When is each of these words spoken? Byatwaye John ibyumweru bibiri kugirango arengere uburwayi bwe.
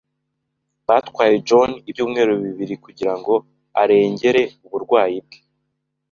Byatwaye 0.83 1.35
John 1.47 1.69
ibyumweru 1.89 2.31
bibiri 2.43 2.75
kugirango 2.83 3.33
arengere 3.81 4.41
uburwayi 4.65 5.17
bwe. 5.25 5.39